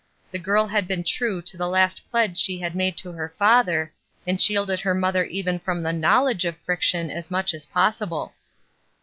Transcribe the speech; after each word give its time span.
The 0.31 0.39
girl 0.39 0.65
had 0.65 0.87
been 0.87 1.03
true 1.03 1.43
to 1.43 1.57
the 1.57 1.67
last 1.69 2.01
pledge 2.09 2.39
she 2.39 2.57
had 2.57 2.73
made 2.73 2.97
to 2.97 3.11
her 3.11 3.35
father, 3.37 3.93
and 4.25 4.41
shielded 4.41 4.79
her 4.79 4.95
mother 4.95 5.25
even 5.25 5.59
34 5.59 5.59
ESTER 5.59 5.59
RIED'S 5.59 5.83
NAMESAKE 5.83 5.93
from 5.95 5.95
the 6.01 6.07
knowledge 6.07 6.45
of 6.45 6.57
friction 6.65 7.11
as 7.11 7.29
much 7.29 7.53
as 7.53 7.65
possible. 7.67 8.33